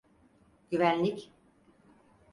Güvenlik. 0.71 1.31